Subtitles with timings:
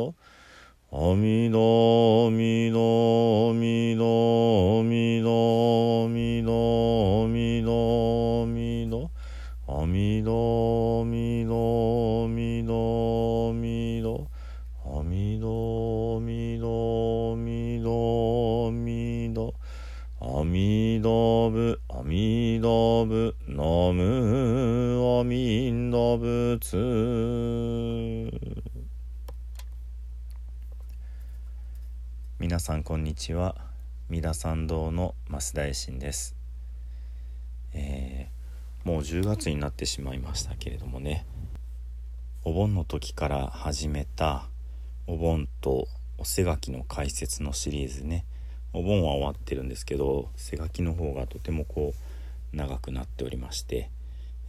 [0.00, 0.14] の
[0.92, 9.10] あみのみのみのみのみのみのみの
[9.68, 14.28] あみのみのみのみの
[14.84, 19.54] あみのみのみのみの
[20.22, 26.76] あみのぶあみのぶのむあみのぶつ
[32.50, 33.54] 皆さんこんにちは。
[34.08, 36.34] 三田参道の増大臣です。
[37.72, 41.26] えーもう10月になってしまいましたけれどもね。
[42.42, 44.48] お盆の時から始めた
[45.06, 45.86] お盆と
[46.18, 48.26] お背書きの解説のシリーズね。
[48.72, 51.94] お盆は終わってるんですけど背書きの方がとてもこ
[52.52, 53.90] う長くなっておりまして、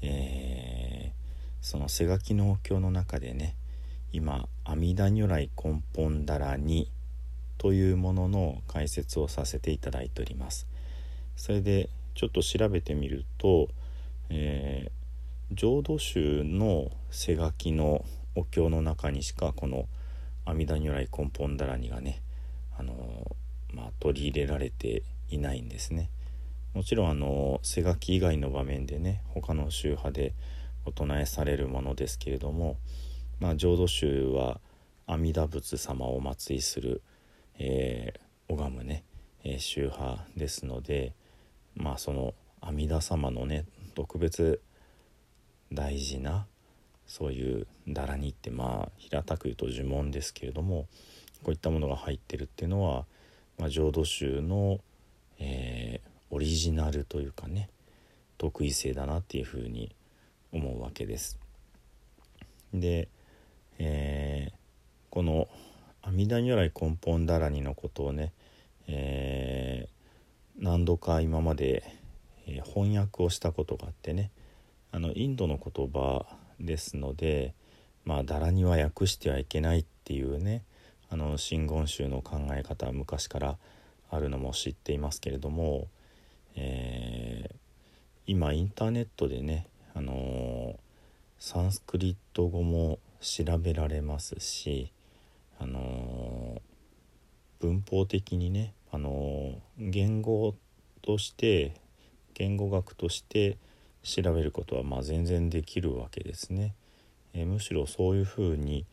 [0.01, 1.22] えー
[1.63, 3.56] その背書きのお経の中でね
[4.11, 6.90] 今「阿弥陀如来根本だらに」
[7.61, 10.66] というものの解説をさせていただいております。
[11.35, 13.69] それでちょっと調べてみると、
[14.29, 15.01] えー
[15.53, 18.05] 浄土宗の背書きの
[18.35, 19.89] お経の中にしかこの
[20.45, 22.22] 阿弥陀如来根本だらにがね
[22.79, 22.94] あの
[23.73, 26.09] まあ、取り入れられていないんですね。
[26.73, 30.33] もちろんあの背書き以外の場面でね他の宗派で
[30.85, 32.78] お唱えされるものですけれども、
[33.39, 34.61] まあ、浄土宗は
[35.07, 37.01] 阿弥陀仏様をお祭りする、
[37.63, 38.22] えー
[38.53, 39.03] 拝むね、
[39.44, 41.13] えー宗派ですので
[41.75, 44.61] まあその阿弥陀様のね特別
[45.72, 46.47] 大事な
[47.05, 50.88] そういうだらにってまあ平たく言うと呪文ですけれども
[51.44, 53.05] こういったものが入ってるっていうのは、
[53.59, 54.79] まあ、浄土宗の、
[55.39, 57.69] えーオリジナルというかね
[58.38, 59.93] 得意性だなっていうふうに
[60.53, 61.38] 思うわけです。
[62.73, 63.09] で、
[63.78, 64.53] えー
[65.09, 65.49] この
[66.01, 68.34] 阿弥陀如来根本だらにのことをね、
[68.88, 69.91] えー
[70.59, 71.84] 何度か今まで、
[72.47, 74.31] えー翻訳をしたことがあってね
[74.91, 76.25] あのインドの言葉
[76.59, 77.53] ですので
[78.06, 80.63] まあだらには訳してはいけないっていうね
[81.09, 83.57] あの真言宗の考え方は昔から
[84.09, 85.88] あるのも知っていますけれども、
[86.56, 87.61] えー
[88.28, 90.79] 今インターネットでね、あの
[91.40, 94.91] サンスクリット語も調べられますし、
[95.61, 96.59] あの
[97.59, 100.55] 文法的にね、あのー言語
[101.03, 101.75] として
[102.33, 103.57] 言語学として
[104.01, 106.73] 調べることはま全然できるわけですね。
[107.33, 108.85] えむしろそういうふうに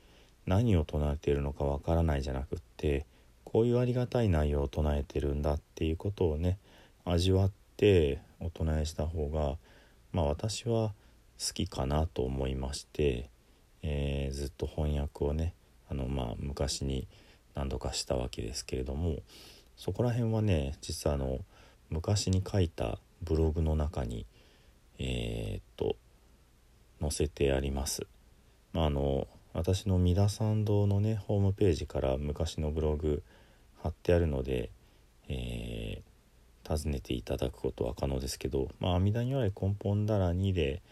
[0.44, 3.06] 何を唱えているのかわからないじゃなくって
[3.44, 6.58] こういうありがたい内容を唱えてるんだっていうことをね
[7.06, 9.56] 味わってお唱えした方が
[10.12, 10.92] まあ私は
[11.38, 13.30] 好きかなと思いまして、
[13.82, 15.54] えーずっと翻訳をね
[15.90, 17.06] あのまあ昔に
[17.54, 19.16] 何度かしたわけですけれども
[19.76, 21.40] そこら辺はね実はあの
[21.90, 24.26] 昔に書いたブログの中に
[24.98, 25.96] えーっと
[27.00, 28.06] 載せてあります。
[28.72, 33.22] まあ、あの私の三田参道のねホームページから昔のブログ
[33.82, 34.70] 貼ってあるので、
[35.28, 36.08] えー
[36.68, 40.82] 訪ねていただくことは可能ですけど「まあ、阿弥陀如来根本だらにで」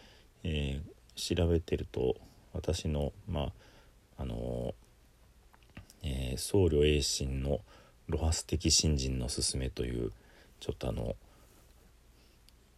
[0.43, 2.15] えー調べてると
[2.53, 3.53] 私のま
[4.17, 4.66] ああのー
[6.37, 7.59] 僧侶栄心の
[8.09, 10.11] 露発的信心のすすめという
[10.59, 11.15] ちょっとあの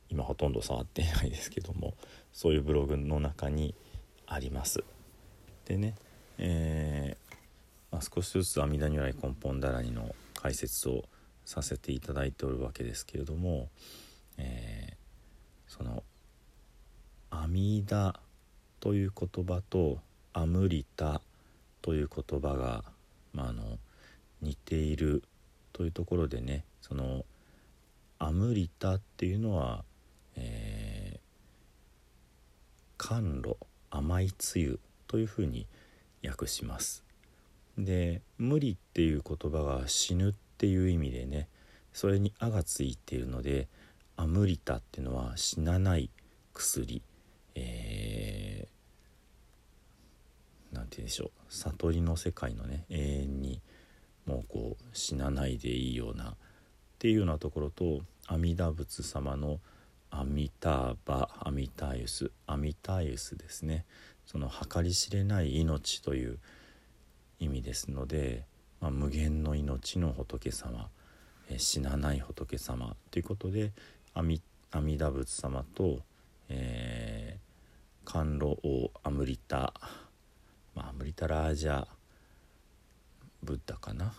[0.10, 1.94] 今ほとんど触ってないですけども
[2.34, 3.76] そういうブログの中に
[4.28, 4.84] あります。
[5.66, 5.96] でね、
[6.38, 7.30] えー
[7.92, 11.04] まあ、少しずつ阿弥陀如来根本だらにの解説を
[11.46, 13.70] させていただいておるわけですけれども、
[14.38, 16.04] えー、その
[17.32, 18.14] 「阿弥陀」
[18.80, 20.00] という言葉と
[20.34, 21.22] 「アムリタ」
[21.82, 22.84] という言葉が、
[23.34, 23.80] まあ、あの
[24.42, 25.24] 似ている
[25.74, 27.26] というところでねその
[28.20, 29.84] 「アムリタ」っていうのは、
[30.36, 33.58] えー、甘露
[33.90, 35.68] 甘いつゆというふうに
[36.26, 37.04] 訳します。
[37.78, 41.48] で「無理」っていう言葉が死ぬっていう意味でね
[41.94, 43.68] それに「あ」がついているので
[44.18, 46.10] 「アムリタ」っていうのは死なない
[46.54, 47.02] 薬
[47.56, 53.62] えー、なんて言うんでしょう悟りの世界のね永遠に
[54.26, 56.36] もうこう死なないでいいようなっ
[57.00, 59.60] ていうようなところと阿弥陀仏様の
[60.12, 63.86] アミターバアミタイウスアミタイウスですね。
[64.26, 66.38] その計り知れない命という
[67.40, 68.44] 意味ですので、
[68.80, 70.90] まあ、無限の命の仏様、
[71.50, 73.72] え死なない仏様ということで
[74.14, 74.42] 阿弥
[74.72, 76.00] 陀仏様と、
[76.50, 79.74] えー、甘露王アムリタ、
[80.75, 81.88] まあ、アムリタラージャ
[83.44, 84.13] ブッダかな？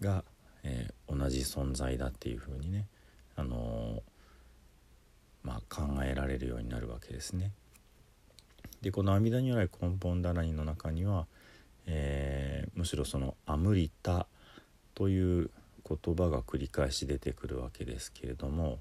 [0.00, 0.24] が、
[0.62, 2.86] えー、同じ存在だっていうふうにね、
[3.36, 7.52] あのー、まあ、考えられるようになるわけですね。
[8.80, 11.26] でこの阿弥陀如来根本だらりの中には、
[11.86, 14.28] えー、むしろその「アムリタ」
[14.94, 15.50] という
[15.84, 18.78] 言葉が繰り返し出てくるわけですけれども、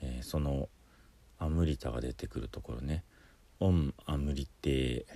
[0.00, 0.68] えー、その
[1.38, 3.02] 「アムリタ」が出てくるところね
[3.58, 5.06] 「オンアムリテ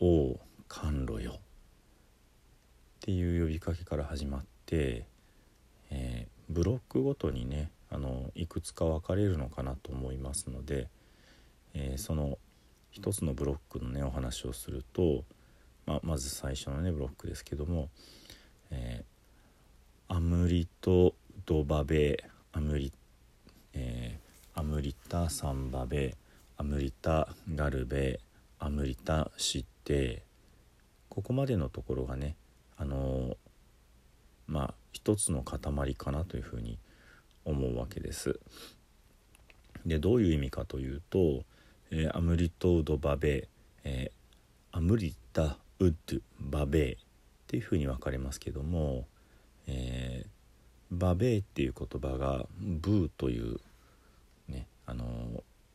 [0.00, 0.38] オー
[0.68, 1.40] 甘露よ」っ
[3.00, 5.06] ていう呼びかけから始まって、
[5.90, 10.88] えー、ブロックごとにねあのいくつか分かれるのかなと思いますので、
[11.74, 12.38] えー、その
[12.90, 15.24] 「一つのブロックのねお話をすると、
[15.86, 17.88] まあ、まず最初のねブロックですけども、
[18.70, 21.14] えー、アムリト
[21.46, 22.92] ドバベアムリ、
[23.74, 26.16] えー、アムリタサンバベ
[26.56, 28.20] アムリタガルベ
[28.58, 30.22] アムリタシッテ
[31.08, 32.36] ここまでのところがね
[32.76, 33.36] あの、
[34.46, 36.78] まあ一つの塊かなというふうに
[37.44, 38.38] 思うわけです。
[39.86, 41.44] でどういう意味かというと、
[41.90, 43.48] えー、アムリトウドバベ、
[43.84, 46.96] えー、アムリタウッドバベっ
[47.46, 49.06] ていうふうに分かれますけども、
[49.66, 50.28] えー、
[50.90, 53.58] バベっていう言葉がブーという
[54.48, 55.06] ねあの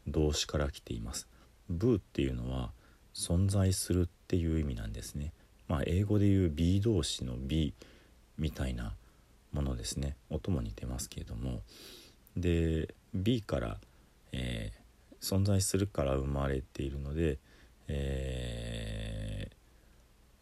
[0.07, 1.27] 動詞から来ています。
[1.69, 2.71] ブーっていうのは
[3.15, 5.31] 存在するっていう意味なんですね。
[5.67, 7.73] まあ英語で言う B 動詞の B
[8.37, 8.93] みたいな
[9.55, 11.61] ものですね音も似てますけれども
[12.35, 13.77] で B から、
[14.33, 17.39] えー、存在するから生まれているので、
[17.87, 19.47] え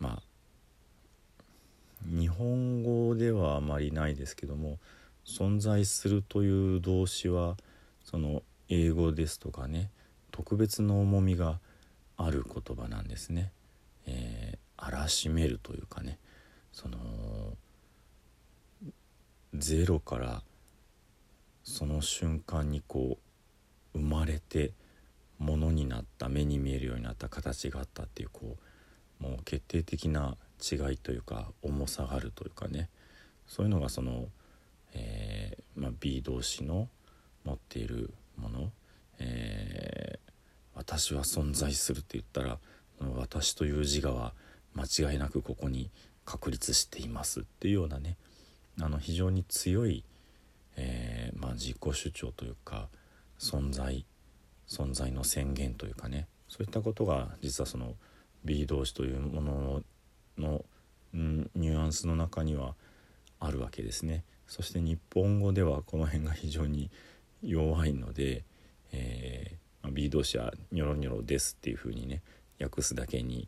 [0.01, 0.23] ー、まあ
[2.03, 4.79] 日本語ではあまりないですけども
[5.25, 7.55] 存在するという動詞は
[8.03, 9.89] その英語ですとかね
[10.31, 11.59] 特別の重みが
[12.17, 13.51] ある言葉なんですね。
[14.05, 16.19] えー、荒しめるというかね。
[16.71, 16.97] その
[19.53, 20.43] ゼロから
[21.63, 23.19] その瞬間にこ
[23.93, 24.73] う生まれて
[25.37, 28.57] ものになった目に見えるようになった形があったっていうこ
[29.21, 32.89] うもう決定的な違いというか重さがあるというかね。
[33.47, 34.27] そういうのがその、
[34.93, 36.87] えー、まあ、B 動詞の
[37.43, 38.71] 持っているもの、
[39.19, 40.32] えー、
[40.75, 42.59] 私は存在するって言ったら
[43.17, 44.33] 私という自我は
[44.75, 45.89] 間違いなくここに
[46.25, 48.17] 確立していますっていうようなね
[48.81, 50.03] あの非常に強い、
[50.77, 52.87] えー、まあ、自己主張というか
[53.39, 54.05] 存在
[54.67, 57.95] 存在の宣言というかねそういったことが実はその
[58.45, 59.83] B 動詞というもの
[60.37, 60.65] の、
[61.13, 62.75] ニュアンスの中には
[63.39, 64.23] あるわけですね。
[64.47, 66.91] そして日本語ではこの辺が非常に
[67.41, 68.43] 弱いので、
[68.91, 69.57] えー、
[69.91, 72.21] B 動詞は「ニョロニョロです」っていうふうにね
[72.59, 73.47] 訳すだけに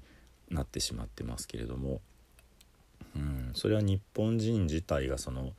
[0.49, 2.01] なってしまってますけれども、
[3.15, 5.53] うん、それは日本人自体がその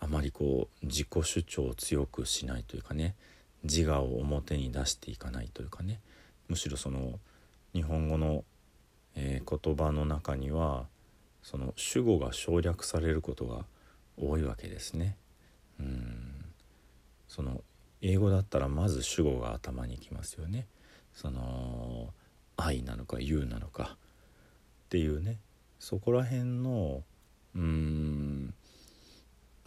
[0.00, 3.14] あまりこう自己主張を強くしないというかね
[3.64, 6.00] 自我を表に出していかないというかね
[6.48, 7.18] むしろその
[7.74, 8.44] 日本語の、
[9.14, 10.86] えー、言葉の中には
[11.42, 13.64] その主語が省略されることが
[14.16, 15.16] 多いわけですね。
[15.78, 16.44] うん
[17.28, 17.62] その
[18.00, 20.66] 英語だったらまず主語が頭にきますよね。
[21.14, 22.12] その
[22.56, 23.96] 愛なのか You なのか。
[24.86, 25.38] っていうね。
[25.78, 27.02] そこら辺の
[27.54, 28.54] うん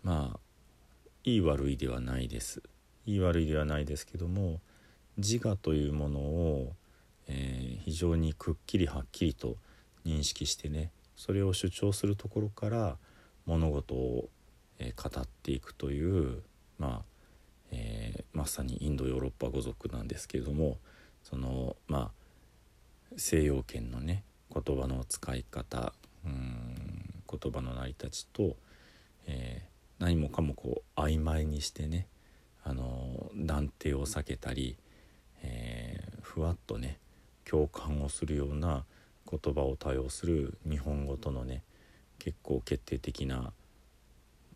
[0.04, 0.40] まあ
[1.24, 2.62] いい悪いではないです。
[3.06, 4.62] いい悪いではないですけども
[5.18, 6.74] 自我というものを、
[7.28, 9.58] えー、非常にくっきりはっきりと
[10.06, 12.98] 認識してねそれを主張するところから
[13.46, 14.30] 物事を、
[14.78, 16.44] えー、語っていくという
[16.82, 17.06] まあ、
[17.72, 20.78] えまさにインドヨーロッパ語族なんですけれども
[21.24, 22.12] そのまあ
[23.18, 24.24] 西洋圏のね
[24.54, 25.94] 言葉の使い方
[26.26, 28.56] うん言葉の成り立ちと、
[29.26, 32.08] えー、何もかもこう曖昧にしてね
[32.64, 34.78] あの断定を避けたり、
[35.42, 37.00] えー、ふわっとね
[37.46, 38.84] 共感をするような
[39.30, 41.64] 言葉を多用する日本語とのね
[42.20, 43.54] 結構決定的な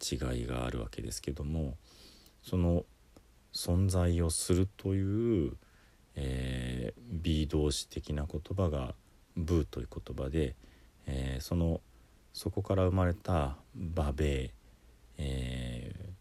[0.02, 1.76] 違いがあるわけですけども
[2.44, 2.84] その
[3.56, 5.54] 存在をするという、
[6.16, 8.94] えー、B 動詞的な言葉が
[9.38, 10.56] 「ブー」という言葉で、
[11.08, 11.82] えー、その
[12.34, 14.52] そこから生まれた「バベー」
[15.18, 16.14] え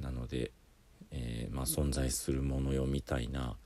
[0.00, 0.50] ー、なので、
[1.12, 3.56] えーまあ、存在するものよみたいな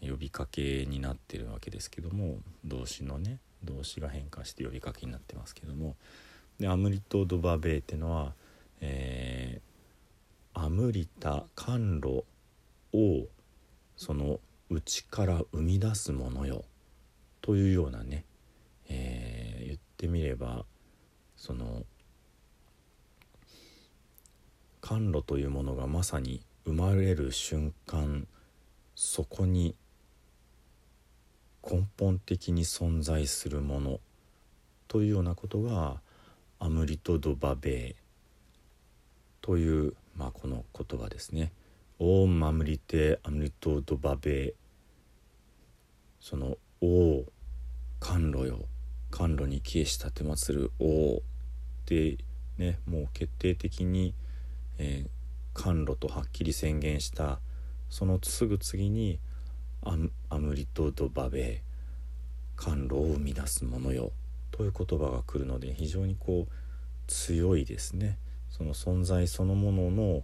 [0.00, 5.96] 呼びかけになってるわけですけども動詞のね動詞が変化して呼びかけになってますけども
[6.58, 8.34] でアムリト・ド・バベーっていうのは、
[8.80, 9.73] えー
[10.54, 12.24] アムリタ甘露
[12.92, 13.26] を
[13.96, 16.64] その内から生み出すものよ
[17.42, 18.24] というようなね、
[18.88, 20.64] えー、言ってみれば
[21.36, 21.82] その
[24.80, 28.26] 甘露というものがまさに生まれる瞬間
[28.94, 29.74] そこに
[31.62, 34.00] 根本的に存在するもの
[34.88, 36.00] というようなことが
[36.58, 37.94] アムリト・ド・バベー
[39.40, 41.52] というまあ、この言葉ですね
[41.98, 44.54] 「オーマムリテアムリトドバベ」
[46.20, 47.24] その「王
[48.00, 48.66] 甘露よ。
[49.10, 51.20] 甘露に帰し立てまつる王」っ
[51.86, 52.18] て
[52.58, 54.14] ねもう決定的に、
[54.78, 55.08] えー、
[55.52, 57.40] 甘露とはっきり宣言した。
[57.88, 59.20] そのすぐ次に
[59.82, 59.96] ア
[60.30, 61.62] 「アムリトドバベ」
[62.56, 64.12] 甘露を生み出すものよ。
[64.50, 66.52] という言葉が来るので非常にこう
[67.06, 68.18] 強いですね。
[68.56, 70.22] その存在そのものの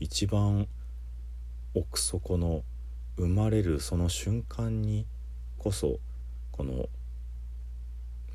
[0.00, 0.66] 一番
[1.74, 2.64] 奥底の
[3.16, 5.06] 生まれるその瞬間に
[5.58, 6.00] こそ
[6.50, 6.88] この、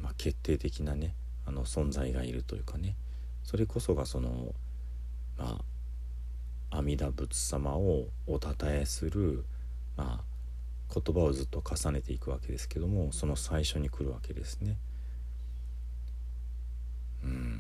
[0.02, 1.14] まあ、決定的なね
[1.46, 2.96] あの存在がいるというかね
[3.44, 4.56] それこそがその
[5.38, 5.60] ま
[6.72, 9.44] あ阿弥陀仏様をおたたえする、
[9.98, 14.78] まあ、言葉をずっと重ねていくわけですけどもその最初に来るわけですね。
[17.26, 17.60] うん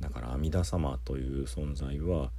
[0.00, 2.30] だから阿弥陀様という存在は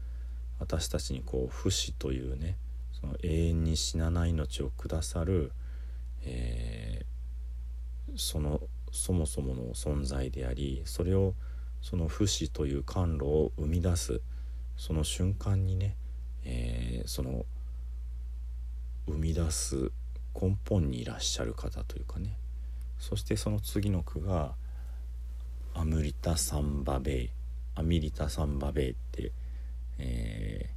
[0.60, 2.58] 私たちにこう不死というね
[3.00, 5.52] その永遠に死なない命をくださる、
[6.24, 11.34] えー、そのそもそもの存在でありそれを
[11.82, 14.22] その不死という甘露を生み出す
[14.78, 15.96] その瞬間にね、
[16.44, 17.46] えー、その
[19.08, 19.92] 生み出す
[20.34, 22.38] 根本にいらっしゃる方というかね
[22.98, 24.56] そしてその次の句が
[25.76, 27.30] 「アムリタ・サンバベイ」
[27.76, 29.32] アミリタ・サンバベーって、
[29.98, 30.70] え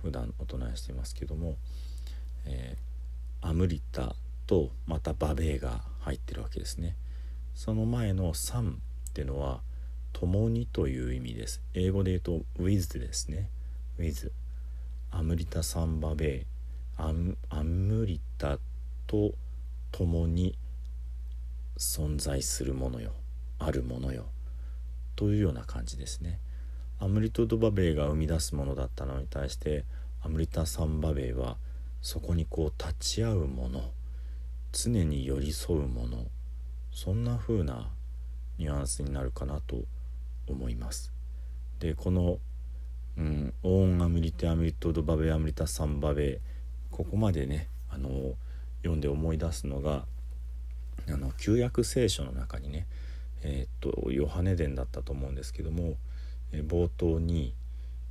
[0.00, 1.56] ー、普段お唱えしてますけども、
[2.46, 4.16] えー、アムリタ
[4.46, 6.96] とまたバベーが入ってるわけですね。
[7.54, 8.80] その前の「サン」
[9.10, 9.60] ってのは
[10.12, 11.60] 「共に」という意味です。
[11.74, 13.50] 英語で言うと「with」ですね
[13.98, 14.32] 「with」
[15.10, 16.58] アムリタ・サンバベー
[16.96, 17.12] ア
[17.58, 18.58] アムリタ
[19.06, 19.32] と
[19.92, 20.58] 共に
[21.76, 23.12] 存在するものよ。
[23.58, 24.26] あるものよ。
[25.18, 26.38] というような感じですね。
[27.00, 29.84] アムリト・ドバベイが生み出すものだったのに対して
[30.22, 31.56] アムリタ・サンバベイは
[32.00, 33.90] そこにこう立ち会うもの
[34.70, 36.26] 常に寄り添うもの
[36.92, 37.90] そんな風な
[38.58, 39.82] ニュアンスになるかなと
[40.46, 41.12] 思います。
[41.80, 42.38] でこの、
[43.16, 46.38] うん、オーン・アムリテ・アムリト・ドバベイ・アムリタ・サンバベイ
[46.92, 48.36] ここまでねあの
[48.82, 50.06] 読んで思い出すのが
[51.08, 52.86] あの旧約聖書の中にね
[53.42, 55.96] えー、っとヨハネ伝だったと思うんですけども、
[56.52, 57.54] えー、冒頭に、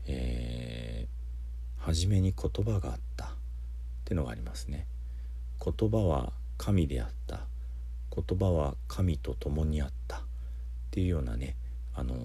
[0.06, 3.26] えー、初めに言葉があった。
[3.26, 3.30] っ
[4.08, 4.88] てのがありますね。
[5.62, 7.42] 言葉は神であった。
[8.16, 10.18] 言葉は神と共にあった。
[10.18, 10.22] っ
[10.92, 11.58] ていうようなね
[11.94, 12.16] あの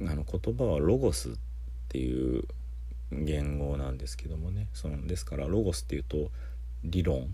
[0.00, 1.32] ー、あの言葉はロゴスっ
[1.88, 2.44] ていう
[3.12, 4.68] 言語なんですけどもね。
[4.72, 6.30] そのですからロゴスっていうと
[6.82, 7.28] 理論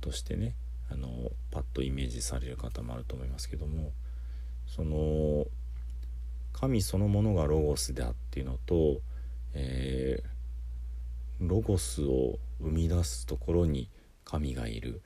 [0.00, 0.54] としてね
[0.90, 3.92] あのパッとイメージされる方もあると思いますけども
[4.66, 5.46] その
[6.52, 9.00] 神そのものがロゴスであっていうのと、
[9.54, 13.88] えー、ロゴスを生み出すところに
[14.24, 15.00] 神がいる。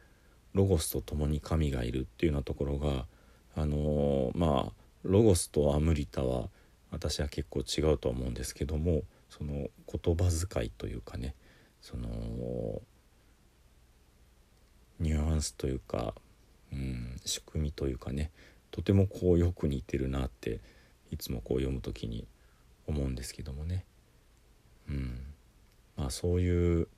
[0.54, 3.06] ロゴスと共に神がいるっていうようなところが
[3.54, 4.72] あのー、まあ
[5.02, 6.48] ロゴスとアムリタは
[6.90, 11.34] 私は結構違うとは思うんですけどもその言葉遣いというかね
[11.80, 12.08] その
[15.02, 16.14] ニュアンスというか、
[16.72, 18.30] うん、仕組みというかね
[18.70, 20.60] とてもこうよく似てるなって
[21.10, 22.26] いつもこう読む時に
[22.86, 23.84] 思うんですけどもね。
[24.88, 25.20] うん
[25.96, 26.88] まあ、そういう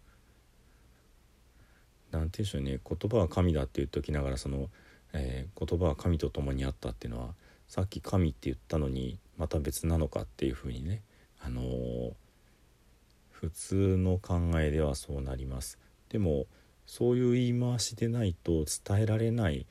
[2.11, 4.69] 何て言うんでしょうね言葉は神だって言っておきながらその、
[5.13, 7.35] えー、言葉は神と共にあったっていうのは
[7.69, 11.03] さっき神って言ったのにまた別なのかっていうふうにね、
[11.41, 12.13] あのー、
[13.31, 15.79] 普通の考えではそうなります。
[16.09, 16.47] でも
[16.87, 19.67] そういう言い回しでないと伝えられない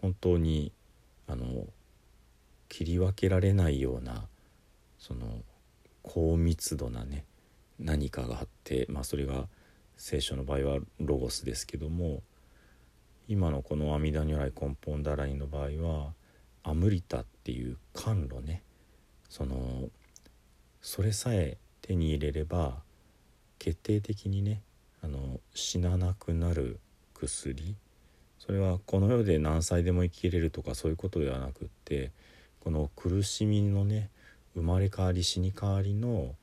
[0.00, 0.72] 本当に
[1.28, 1.66] あの
[2.68, 4.26] 切り分けられないような
[4.98, 5.42] その
[6.02, 7.24] 高密度なね
[7.78, 9.46] 何かがあってまあそれが
[9.96, 12.22] 聖書の場合はロゴスですけども
[13.28, 16.12] 今のこの阿弥陀如来根本だらいの場合は
[16.64, 18.62] アムリタっていう甘露ね
[19.28, 19.88] その
[20.80, 22.82] それさえ手に入れれば
[23.58, 24.62] 決定的にね
[25.02, 26.78] あの死ななくなる
[27.14, 27.76] 薬？
[28.38, 32.10] それはこの世で何歳でも生きれるとかそういうことではなくって
[32.60, 34.10] この苦しみのね
[34.54, 36.34] 生まれ変わり死に変わりの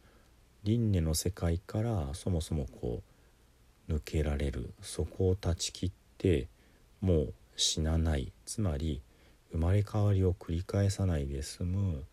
[0.63, 3.01] 輪廻の世界からそもそもこ
[3.87, 4.73] う抜けられる。
[4.81, 6.47] そこを断ち切って
[7.01, 8.31] もう死なない。
[8.45, 9.01] つまり
[9.51, 12.03] 生まれ変わりを繰り返さないで済む。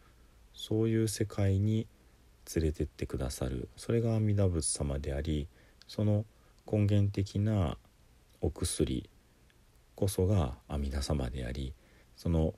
[0.55, 1.87] そういう世界に
[2.55, 3.69] 連れてってくださる。
[3.76, 5.49] それが阿弥陀仏様であり
[5.87, 6.25] その
[6.70, 7.76] 根源的な
[8.40, 9.08] お薬
[9.94, 11.73] こそが阿弥陀様であり
[12.16, 12.54] その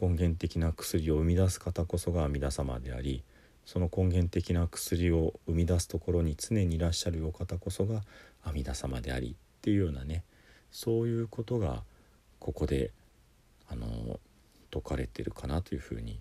[0.00, 3.22] 根源的な薬を生み出す方こそが阿弥陀様であり
[3.66, 8.02] その根源的な薬を生み出すところに常にいらっしゃるお方こそが
[8.44, 10.24] 阿弥陀様でありっていうようなね
[10.70, 11.82] そういうことが
[12.38, 12.92] ここで
[13.68, 14.18] あの
[14.72, 16.20] 説かれてるかなというふうに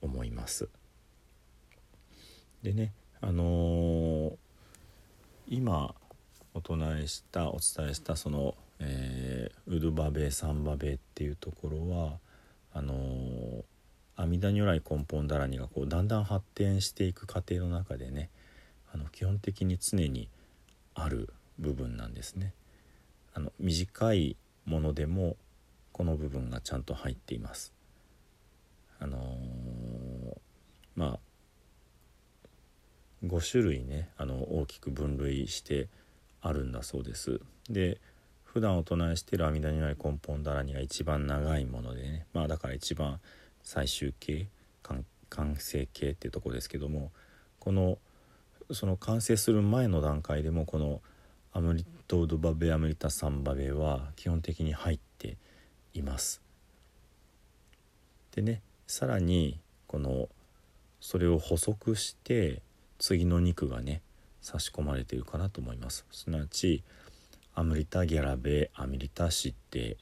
[0.00, 0.68] 思います。
[2.62, 4.36] でねあのー、
[5.48, 5.94] 今
[6.54, 12.18] お唱えしたお伝えしたその、えー、ウルバベサンバベっていうところは
[12.72, 13.62] あのー、
[14.16, 18.30] 阿弥陀如来根本だらにがこうだんだん発展していく過程の中でね
[18.92, 20.28] あの基本的に常に
[20.94, 22.52] ある部分なんですね。
[23.32, 25.36] あの短いものでも
[25.92, 27.72] この部分がちゃんと入っています。
[29.00, 30.36] あのー、
[30.94, 31.18] まあ
[33.24, 35.88] 5種類ねあの大きく分類して
[36.46, 37.40] あるんだそうです。
[37.70, 37.98] で
[38.44, 43.18] 普段お唱えしている阿弥陀如来根本だらにが一番長いものでねまあだから一番
[43.62, 44.46] 最終形
[45.30, 47.10] 完成形っていうとこですけども
[47.58, 47.98] この
[48.70, 51.00] その完成する前の段階でもこの
[51.52, 55.36] アムリトードバベアムリタサンバベは基本的に入って
[55.94, 56.42] います。
[58.36, 60.28] でねさらにこの
[61.00, 62.60] それを補足して
[62.98, 64.02] 次の肉がね
[64.44, 66.04] 差し込まれているかなと思います。
[66.12, 66.84] すなわち
[67.54, 69.96] アムリタギャラベアミリタシッテ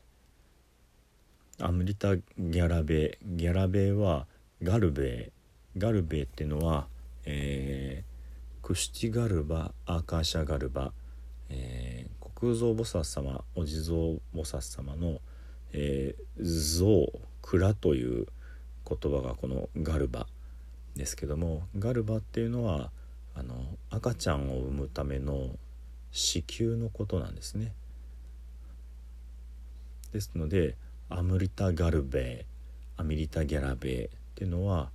[1.61, 4.27] アムリタギャラベギャラベは
[4.63, 5.31] ガルベ
[5.79, 6.89] ガルベっていうのは、
[7.25, 10.93] えー、クシティガルバアーカーシャガルバ、
[11.49, 13.97] えー、国蔵菩薩様お地蔵
[14.35, 15.21] 菩薩様の、
[15.73, 18.27] えー、像蔵という
[18.89, 20.27] 言葉がこのガルバ
[20.97, 22.91] ですけどもガルバっていうのは
[23.35, 23.55] あの
[23.91, 25.57] 赤ちゃんを産むための
[26.11, 27.73] 子宮のことなんですね。
[30.13, 30.77] ですので
[31.09, 32.45] アムリタ・ガルベ
[32.97, 34.91] アミリタ・ギャラベっていうのは、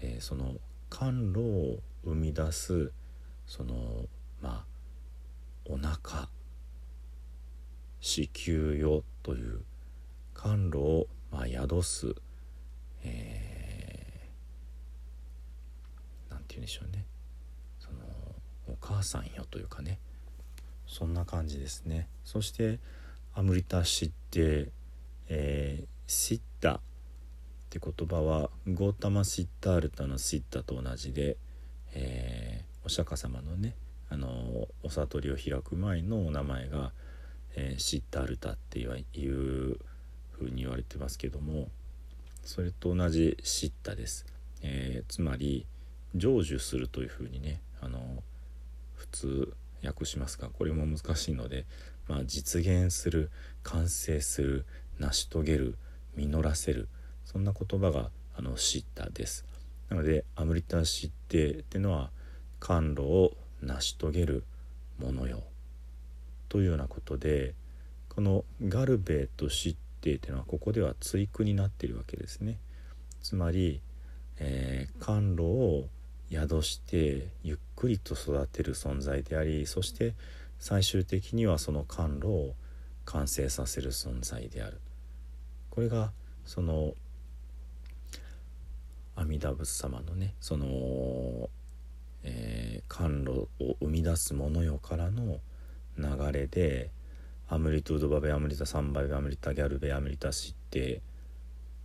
[0.00, 0.56] えー、その
[0.90, 2.92] 甘露を生み出す
[3.46, 4.06] その
[4.40, 4.64] まあ
[5.64, 6.28] お腹
[8.00, 9.62] 子宮よという
[10.34, 12.14] 甘露を、まあ、宿す、
[13.02, 17.04] えー、なんて言うんでしょうね
[18.66, 19.98] お母さんよというかね。
[20.86, 22.08] そんな感じですね。
[22.24, 22.78] そして
[23.34, 24.70] アムリタシって、
[25.28, 26.80] えー、シッタっ
[27.68, 31.36] て言葉はゴータマシッタールタのシッタと同じで、
[31.92, 33.74] えー、お釈迦様のね
[34.08, 34.28] あの
[34.82, 36.92] お悟りを開く前のお名前が、
[37.56, 39.78] えー、シッタールタっていう
[40.32, 41.68] ふうに言われてますけども
[42.44, 44.24] それと同じシッタです、
[44.62, 45.66] えー、つまり
[46.14, 47.60] 成就するというふうにね
[49.16, 51.64] 通訳しますがこれも難しいので、
[52.08, 53.30] まあ、実現する
[53.62, 54.66] 完成する
[54.98, 55.78] 成し遂げる
[56.16, 56.88] 実らせる
[57.24, 59.44] そんな言葉があのシッタです。
[59.88, 62.10] なのでアムリタシッテっていうのは
[62.60, 64.44] 甘露を成し遂げる
[64.98, 65.42] ものよ。
[66.48, 67.54] というようなことで
[68.08, 72.58] このガルベとシッテっていうのはここでは対句になっているわけですね。
[73.22, 73.80] つまり、
[74.38, 75.88] えー、甘露を
[76.30, 80.14] 宿してゆっくりと育てる存在でありそして
[80.58, 82.54] 最終的にはその甘露を
[83.04, 84.80] 完成させる存在である。
[85.70, 86.12] これが
[86.44, 86.94] その
[89.14, 91.48] 阿弥陀仏様のねその、
[92.22, 95.40] えー、甘露を生み出すものよからの
[95.98, 96.90] 流れで
[97.48, 101.00] アムリトゥードバベアムリタサンバベアムリタギャルベアムリタシって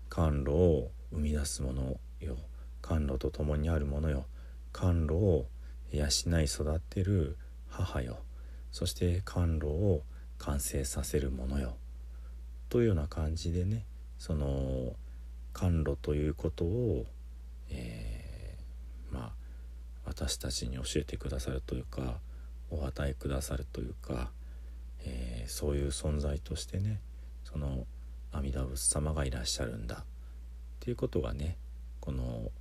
[0.09, 2.37] 甘露を生み出すものよ。
[2.91, 4.25] 甘露と共にあるものよ。
[4.73, 5.45] 甘露を
[5.91, 6.09] 養い
[6.45, 7.37] 育てる
[7.69, 8.19] 母よ。
[8.71, 10.01] そして甘露を
[10.37, 11.75] 完成させるものよ。
[12.67, 13.85] というような感じでね
[14.17, 14.93] その
[15.53, 17.05] 甘露ということを、
[17.69, 19.31] えー、まあ
[20.05, 22.19] 私たちに教えてくださるというか
[22.69, 24.31] お与えくださるというか、
[25.03, 26.99] えー、そういう存在としてね
[27.43, 27.85] その
[28.31, 29.95] 阿弥陀仏様がいらっしゃるんだ。
[29.95, 30.03] っ
[30.79, 31.57] ていうことがね
[31.99, 32.51] この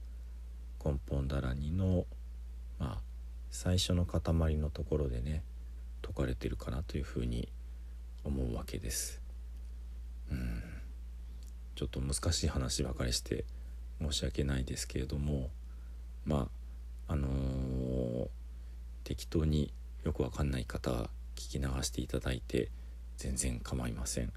[0.84, 2.06] 根本だらにの
[2.78, 2.98] まあ
[3.50, 5.42] 最初の塊のところでね
[6.02, 7.48] 説かれてるかなというふうに
[8.24, 9.20] 思うわけです。
[10.30, 10.62] うん
[11.74, 13.44] ちょっと難しい話ばかりして
[14.00, 15.48] 申し訳ないですけれども
[16.26, 16.48] ま
[17.08, 18.28] ああのー、
[19.02, 19.72] 適当に
[20.04, 22.70] よくわかんない方は聞き流していただいて
[23.16, 24.32] 全然構いません。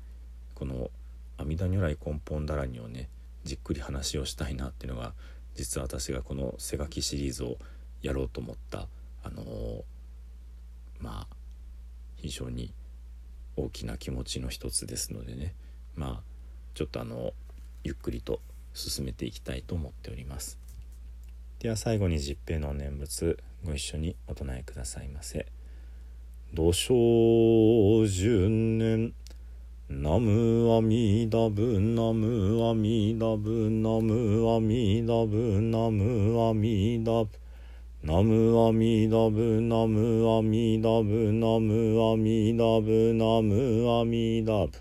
[0.55, 0.89] この
[1.37, 3.09] 阿弥陀如来根本だらにをね
[3.43, 5.13] じっくり話をしたいなっていうのが
[5.55, 7.57] 実は私がこの背書きシリーズを
[8.01, 8.87] やろうと思った
[9.23, 9.83] あのー、
[10.99, 11.35] まあ
[12.15, 12.73] 非常に
[13.55, 15.53] 大きな気持ちの一つですのでね
[15.95, 16.21] まあ
[16.73, 17.33] ちょっとあの
[17.83, 18.39] ゆっくりと
[18.73, 20.57] 進めていきたいと思っております。
[21.59, 25.47] では最後に十平の念仏ご一緒にお唱えくださいませ
[26.53, 29.13] 土生十年
[29.89, 37.29] ナムアミダブナムアミダブナムアミダブナムアミダブ
[38.01, 44.71] ナムアミダブナムアミダブナムアミダブナムアミダブ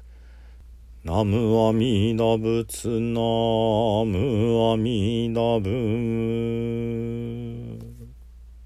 [1.05, 5.69] ナムアミダ仏ナムアミダブ